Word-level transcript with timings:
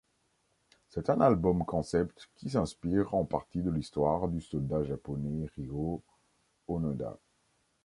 C'est 0.89 1.11
un 1.11 1.21
album-concept 1.21 2.31
qui 2.35 2.49
s'inspire 2.49 3.13
en 3.13 3.23
partie 3.23 3.61
de 3.61 3.69
l'histoire 3.69 4.29
du 4.29 4.41
soldat 4.41 4.83
japonais 4.83 5.47
Hirō 5.59 6.01
Onoda. 6.67 7.19